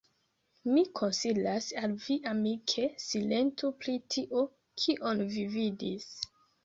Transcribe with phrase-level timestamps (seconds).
[0.75, 4.43] mi konsilas al vi amike, silentu pri tio,
[4.85, 6.09] kion vi vidis.